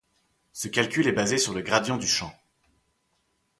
Ce 0.51 0.67
calcul 0.67 1.05
est 1.07 1.11
basé 1.11 1.37
sur 1.37 1.53
le 1.53 1.61
gradient 1.61 1.97
du 1.97 2.07
champ. 2.07 2.33